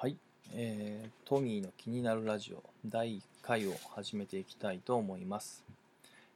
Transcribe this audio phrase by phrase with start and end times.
[0.00, 0.16] はい、
[0.54, 5.64] えートミーの気になるラジオ第1回を始めていきたいと思います。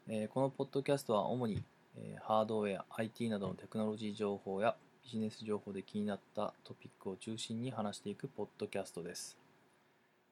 [0.09, 1.63] えーこのポッドキャストは主に、
[1.97, 9.39] えーハードウェア、IT などのテクノロジー情報やビジネス情報で気になったトピックを中心に話していくポッドキャストです。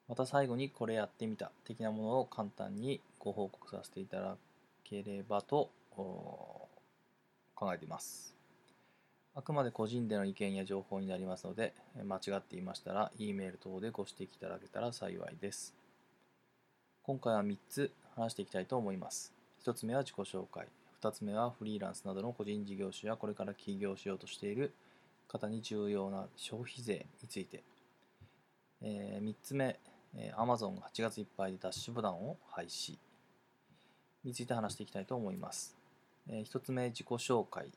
[0.08, 4.36] また最後にこれやってみた的なものを簡単にご報告させていただ
[4.82, 6.68] ければと考
[7.72, 8.39] えています。
[9.34, 11.72] あくまで個人での意見や情報になりますので、
[12.04, 15.74] 間違っていましたら、E メール等でご指摘いただけたら幸いです。
[17.02, 19.32] 今回は3つ話していきたいと思います。
[19.64, 20.66] 1つ目は自己紹介。
[21.00, 24.74] 2つ目はフリーランスなどの個人事業主やこれから起業しようとしている
[25.28, 27.62] 方に重要な消費税について。
[28.82, 29.78] え3つ目、
[30.16, 32.98] えー Amazon が8月いっぱいでダッシュボタンを廃止
[34.24, 35.76] について話していきたいと思います。
[36.28, 37.70] え1つ目、自己紹介。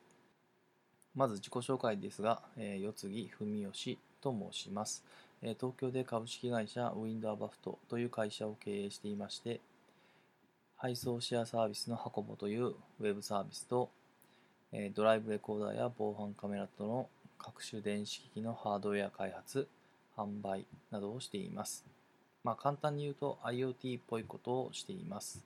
[1.16, 5.04] まず自己紹介ですが、えー、世継ぎ文義と申します、
[5.44, 9.60] えー東京で株式会社ウィンドアバフトという会社を経営していまして、
[10.76, 13.90] 配送シェアサービスのハコボというウェブサービスと、
[14.72, 19.68] えードライブレコーダーや防犯カメラとの各種電子機器のハードウェア開発、
[20.18, 21.86] 販売などをしています。
[22.44, 25.44] まあ簡単に言うと IoT っぽいことをしています。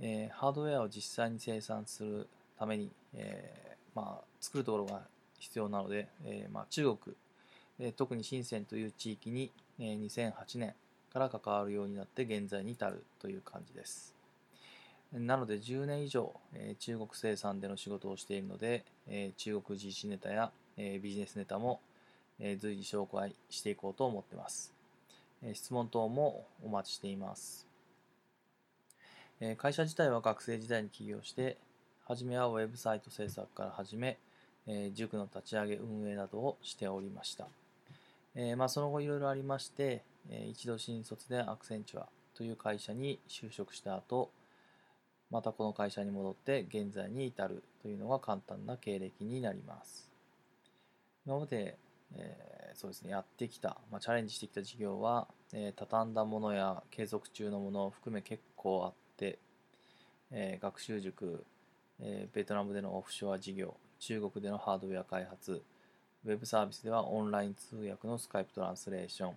[0.00, 5.02] えーハードウェアを実際に生産するために、えーまあ、作るところが
[5.38, 7.16] 必要なので、えーまあ、中国、
[7.80, 10.74] えー特に深センという地域に、えー2008年
[11.12, 14.14] から関わるようになって現在に至るという感じです。
[15.12, 21.80] なので10年以上、えー中国生産での仕事をしているので、えー中国実施ネタや、えービジネスネタも、
[22.40, 24.72] えー随時紹介していこうと思ってます。
[25.42, 27.66] えー質問等もお待ちしています。
[29.40, 31.56] えー会社自体は学生時代に起業して、
[32.06, 34.18] 初めはウェブサイト制作から始め、
[34.68, 37.48] えー塾の立ち上げ運営などをしておりました。
[38.36, 44.30] えーまあ、その後いろいろありまして、えー一度新卒でアクセンチュアという会社に就職した後、
[45.30, 50.08] またこの会社に戻って現在に至るというのが簡単な経歴になります。
[51.26, 51.76] 今まで、
[52.14, 59.38] えーそうですね、やってきた、まあ、チャレンジしてきた事業は、えー畳んだものや継続中のものを含め結構あって、
[60.30, 61.44] えー学習塾、
[62.00, 65.62] えーベトナムでのオフショア事業、中国でのハードウェア開発、
[66.24, 69.36] ウェブサービスではオンライン通訳のスカイプトランスレーション、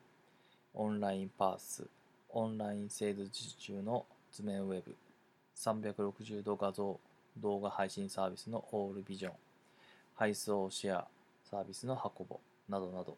[0.75, 1.87] オンラインパース、
[2.29, 4.95] オンライン制度受注の図面ウェブ、
[5.55, 6.99] 360度画像
[7.37, 9.33] 動画配信サービスのオールビジョン、
[10.15, 11.07] 配送シェア
[11.49, 12.39] サービスのハコボ
[12.69, 13.17] などなど、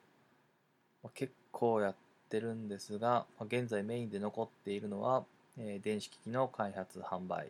[1.04, 1.96] まあ結構やっ
[2.30, 5.24] てるんですが、まあ現在メインで残っているのは、
[5.58, 7.50] えー電子機器の開発販売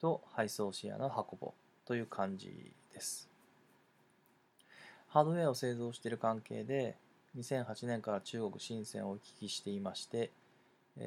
[0.00, 1.52] と配送シェアのハコボ
[1.86, 3.28] という感じです。
[5.08, 6.96] ハードウェアを製造している関係で、
[7.36, 10.30] 2008年から中国深センを行き来していまして、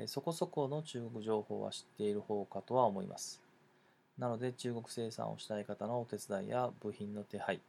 [0.05, 3.41] そこそこの中国情報は知っている方かとは思います。
[4.17, 7.61] なので中国生産をしたい方のお手伝いや部品の手配、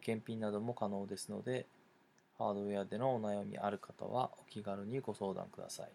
[0.00, 1.66] 検品なども可能ですので、
[2.36, 5.90] ハードウェアでのお悩みある方はお気軽にご相談ください。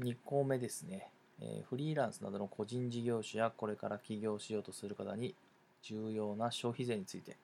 [0.00, 5.34] 2項目ですね、えーフリーランスなどの個人事業主やこれから起業しようとする方に
[5.82, 7.36] 重要な消費税について、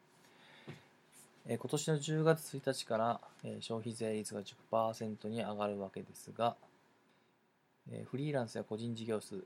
[1.46, 6.56] えー今年の10月1日から、えー消費税率が10%に上がるわけですが、
[7.90, 9.44] えーフリーランスや個人事業主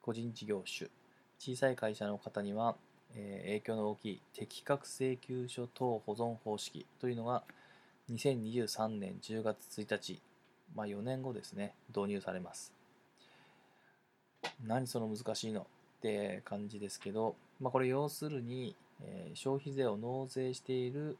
[0.00, 0.90] 個人事業主
[1.38, 2.76] 小さい会社の方には、
[3.14, 7.42] えー影響の大きい適格請求書等保存方式というのが
[8.10, 10.20] 2023年10月1日、
[10.74, 12.81] まあ、4年後ですね導入されます。
[14.66, 15.60] 何その難しいの？
[15.60, 15.64] っ
[16.02, 21.16] て感じですけど、まあ、これ要するに、えー消費税を納税している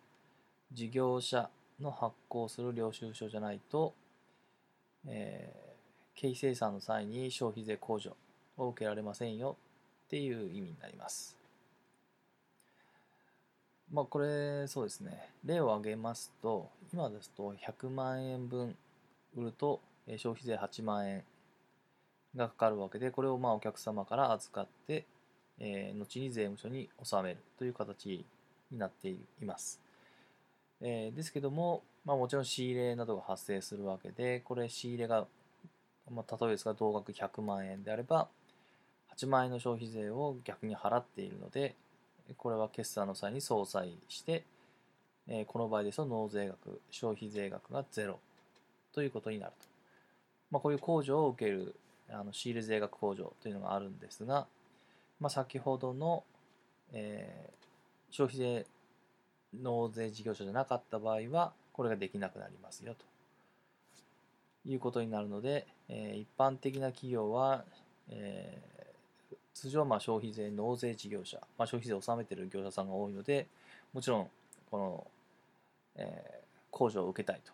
[0.73, 1.49] 事業者
[1.81, 3.95] の発行する領収書じゃないと、
[5.07, 5.73] えー
[6.15, 8.15] 経費生産の際に消費税控除
[8.59, 9.57] を受けられませんよ
[10.07, 11.37] っていう意味になります。
[13.91, 18.77] まあこれそうですね例を挙げますと今ですと100万円分
[19.37, 19.81] 売ると
[20.17, 21.25] 消費税8万円
[22.37, 25.05] がかかるわけでこれをまあお客様から預かって、
[25.59, 28.25] えー後に税務署に納めるという形
[28.71, 29.81] になっています。
[30.81, 35.27] えーですけども、まあ、もちろん仕入れなどが発生するわけでこれ仕入れが、
[36.11, 38.29] まあ、例えですが同額100万円であれば
[39.17, 41.77] 8万円の消費税を逆に払っているので
[42.37, 44.45] これは決算の際に相殺して、
[45.29, 48.19] えーこの場合ですと納税額消費税額がゼロ
[48.93, 49.67] ということになると、
[50.51, 51.75] まあ、こういう控除を受ける
[52.11, 54.47] あの仕入れ税額控除というのがあるんですが、
[55.21, 56.25] まあ、先ほどの、
[56.93, 57.63] えー
[58.13, 58.67] 消費税
[59.55, 63.05] 納税事業者じゃなかった場合はこれができなくなりますよと。
[64.65, 67.65] いうことになるので、えー、一般的な企業は、
[68.09, 73.49] えー、通常まあ消費税納税事業者、まあ、消費税を納めている業者さんが多いので
[73.93, 74.29] もちろん
[74.71, 75.07] この、
[75.97, 77.53] えー、控除を受けたいと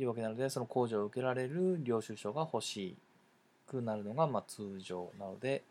[0.00, 2.96] いうわけなのでその控除を受けられる領収書が欲しい。
[3.66, 5.62] くなるのがまあ通常なので、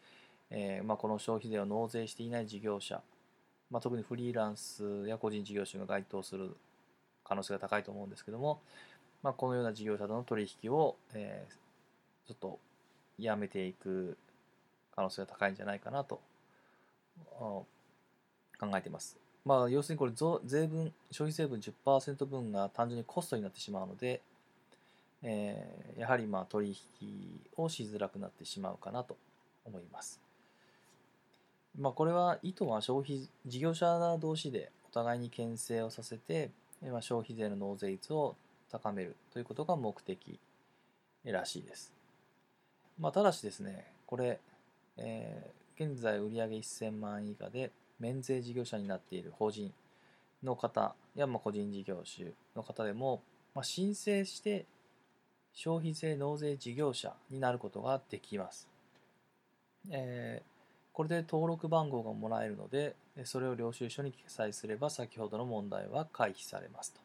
[0.50, 3.02] えーまあ、この消費税を納税していない事業者、
[3.70, 6.56] まあ、特にフリーランスや個人事業主が該当する
[7.24, 8.62] 可能性が高いと思うんですけども、
[9.24, 12.60] まあ、このような事業者との取引を、えー、ちょっと
[13.18, 14.18] やめていく
[14.96, 16.22] 可能性が高いんじゃないかなと
[17.40, 17.66] 考
[18.76, 19.18] えています。
[19.46, 20.12] まあ、要するにこれ
[20.46, 24.22] 税分、消費税分10%分が単純にコストになってしまうので、
[25.24, 29.18] えー、やはりまあ取引をしづらくなってしまうかなと
[29.66, 30.20] 思います。
[31.80, 36.50] まあ、これは意図は消費事業者同士でお互いに牽制をさせて、
[36.82, 38.36] まあ、消費税の納税率を
[38.72, 40.40] 高めるということが目的
[41.24, 41.94] らしいです。
[43.00, 44.40] まあ、ただしですね、これ、
[44.98, 49.72] えー、現在売上1000万円以下で免税事業者になっている法人
[50.44, 53.22] の方やまあ個人事業主の方でも、
[53.56, 54.66] まあ、申請して
[55.54, 58.68] 消費税納税事業者になることができます。
[59.90, 60.46] えー、
[60.94, 62.96] これで登録番号がもらえるので、
[63.26, 67.02] それを領収書に記載すれば先ほどの問題は回避されますと。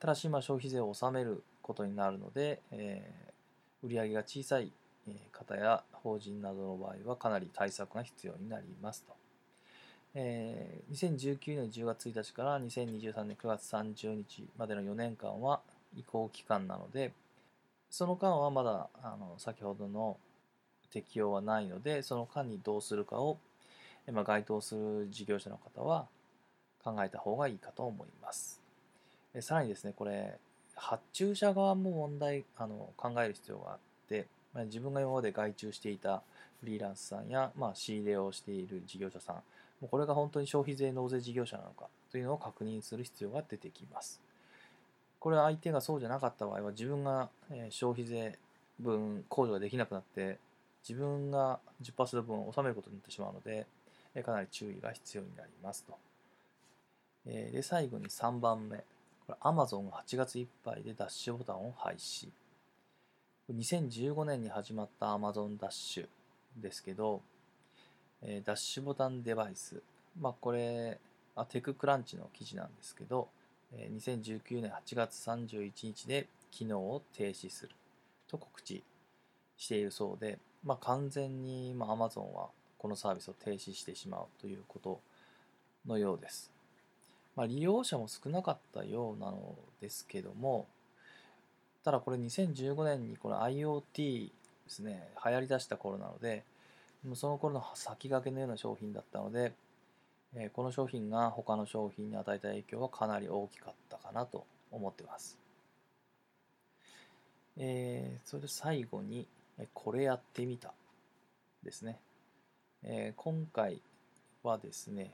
[0.00, 4.72] ただし、まあ、消費税を納めることになるので、えー、売上が小さい
[5.32, 9.14] 方や法人などの場合はかなり対策が必要になりますと。
[10.16, 15.60] えー、2019年10月1日から2023年9月30日までの4年間は
[15.96, 17.12] 移行期間なので、
[17.96, 20.16] その間はまだあの先ほどの
[20.90, 23.38] 適用はないので、その間にどうするかを、
[24.10, 26.08] まあ、該当する事業者の方は
[26.82, 28.60] 考えた方がいいかと思います。
[29.32, 30.36] えさらにですね、これ、
[30.74, 36.24] 発注者側も問題あの考える必要があって、まあ、自分が今まで外注していた
[36.58, 39.42] フリーランスさんや、まあ、仕入れをしている事業者さん、も
[39.82, 44.20] うこれが本当に消費税納税事業者なのかというのを確認する必要が出てきます。
[45.24, 47.30] これ相手がそうじゃなかった場合は自分が
[47.70, 48.38] 消費税
[48.78, 50.38] 分控除ができなくなって
[50.86, 53.66] 自分が10%分を納めることになってしまうので
[54.22, 55.96] かなり注意が必要になりますと。
[57.24, 58.76] で最後に3番目。
[59.26, 62.28] これ Amazon が8月いっぱいでダッシュボタンを廃止。
[63.50, 66.06] 2015年に始まった Amazon ダッシュ
[66.62, 67.22] ですけど
[68.44, 69.80] ダッシュボタンデバイス。
[70.20, 70.98] まあこれ
[71.34, 73.28] あテククランチの記事なんですけど
[73.92, 77.70] 2019年8月31日で機能を停止する
[78.28, 78.82] と告知
[79.56, 82.48] しているそうで、まあ、完全に、Amazon は
[82.78, 85.00] このサービスを停止してしまうということ
[85.86, 86.50] のようです。
[87.36, 90.66] まあ、利用者も少なかったようなのですけども、
[91.84, 94.32] ただこれ2015年にこの IoT で
[94.68, 96.44] すね、流行りだした頃なので、
[97.14, 99.52] その頃の先駆けのような商品だったので、
[100.36, 105.38] えこの商品が他の商品に与えた影響はかなり大きかったかなと思ってます。
[107.56, 109.28] えー、それで最後に、
[109.72, 110.72] これやってみた
[111.62, 112.00] ですね。
[112.82, 113.80] えー、今回
[114.42, 115.12] はですね、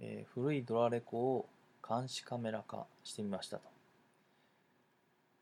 [0.00, 1.48] えー、古いドラレコを
[1.86, 3.62] 監視カメラ化してみましたと。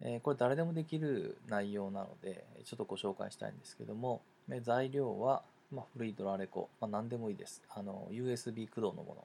[0.03, 4.21] え、これ誰でもできる内容なので、ちょっとご紹介したいんですけども、
[4.63, 7.63] 材料はまあ、古いドラレコ、まあ、何でもいいです。
[7.71, 9.25] あの USB 駆動のもの。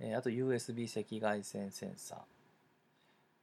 [0.00, 2.18] えー、あと USB 赤外線センサー。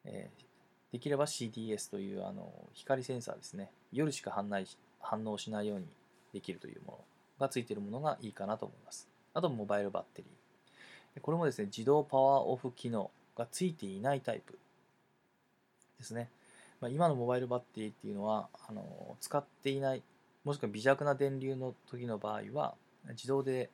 [0.05, 3.70] えー、できれば CDS というあの光センサーですね。
[3.91, 4.65] 夜しか反応
[5.00, 5.86] 反応しないように
[6.34, 6.93] できるというも
[7.39, 9.08] のがついているものがいいかなと思います。
[9.34, 11.22] あとモバイルバッテリー。
[11.22, 14.58] これもですね、自動パワーオフ機能がついていないタイプ
[16.00, 16.29] ですね。
[16.79, 20.01] まあ、今のモバイルバッテリーっていうのはあの使っていない
[20.44, 22.76] もしくは微弱な電流の時の場合は
[23.10, 23.70] 自動で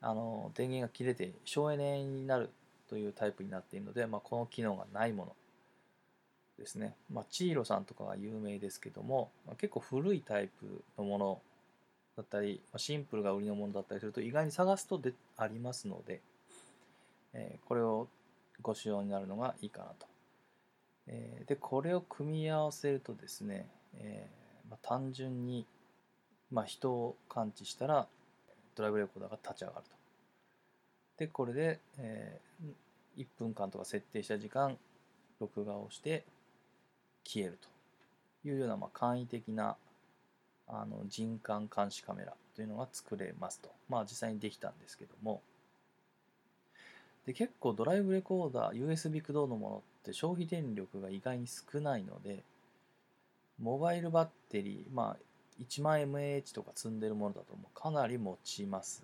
[0.00, 2.50] あの電源が切れて省エネになる
[2.88, 5.32] というタイプになっているので、まあ、この機能がないもの
[6.58, 6.94] ですね。
[7.12, 11.40] まあ、チーロさんとかが有名ですけども、まあ、結構古いタイプのもの
[12.16, 16.20] だったり、まあ、シンプルが売りのものだったりすると意外に探すとでありますので、
[17.32, 18.08] えー、これを
[18.62, 20.06] ご使用になるのがいいかなと。
[21.08, 25.66] えー、で、これを組み合わせるとですね、えーまあ、単純に
[26.50, 28.06] まあ、人を感知したら
[28.74, 29.90] ドライブレコーダーが立ち上がると。
[31.18, 34.76] で、これで、えー、1分間とか設定した時間、
[35.40, 36.24] 録画をして
[37.24, 37.58] 消える
[38.42, 39.76] というような、まあ、簡易的な
[40.68, 43.70] あの人感監視カメラというのが作れますと。
[43.88, 45.40] まあ実際にできたんですけども。
[47.26, 52.44] で結構ドライブレコーダー USB 駆動のものって消費電力が意外に少ないので
[53.60, 55.22] モバイルバッテリーまあ
[55.60, 59.02] 1万 mAh とか積んでるものだともうかなり持ちます。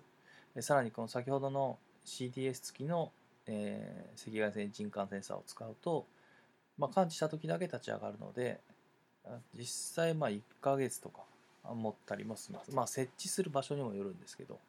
[0.55, 3.11] でさらにこの先ほどの CTS 付きの、
[3.47, 6.05] えー、赤外線人感センサーを使うと、
[6.77, 8.59] まあ、感知した時だけ立ち上がるので
[9.57, 11.21] 実際まあ1ヶ月とか
[11.73, 12.73] 持ったりもします。
[12.73, 14.59] まあ設置する場所にもよるんですけど。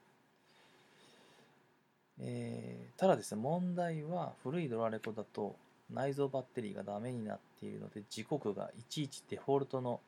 [2.20, 5.56] えー、ただですね、問題は古いドラレコだと
[5.90, 10.00] 内蔵バッテリーがダメになっているので、時刻がいちいちデフォルトの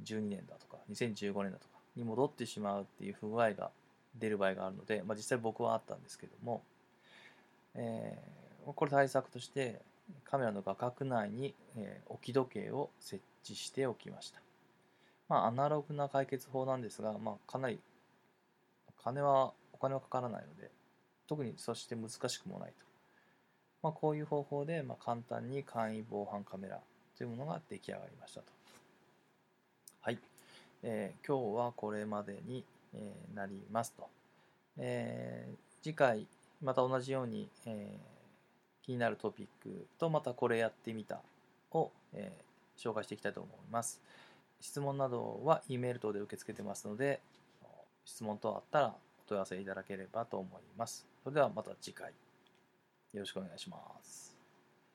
[0.00, 3.70] 2012年だとか2015年だとかに戻ってしまうっていう不具合が
[4.18, 6.62] 出る場合があるので、まあ、実際僕はあったんですけども、
[7.74, 9.80] えー、これ対策として
[10.24, 14.40] カメラの画角内に、えー、置き時計を設置しておきました。
[15.28, 17.80] まあ、アナログな解決法なんですが、まあ、かなり
[19.02, 20.70] 金はお金はかからないので、
[21.26, 22.84] 特にそして難しくもないと。
[23.82, 26.80] まあ、こういう方法で、ま簡単に簡易防犯カメラ
[27.16, 28.61] というものが出来上がりましたと。
[30.82, 34.08] えー、今日はこれまでに、えー、なりますと。
[34.78, 36.26] えー、次回、
[36.60, 37.98] また同じように、え
[38.82, 41.20] 気になるトピックと、またこれやってみた
[41.70, 42.32] を、え
[42.76, 44.00] 紹介していきたいと思います。
[44.60, 47.20] 質問などは E メール等で受け付けてますので、
[48.04, 51.06] 質問等あったらお問い合わせいただければと思います。
[51.22, 52.12] それではまた次回
[53.12, 54.31] よろしくお願いします。